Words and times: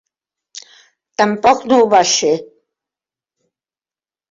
Tampoc 1.23 1.61
no 1.69 1.79
ho 1.83 1.85
va 1.93 2.01
ser. 2.15 2.33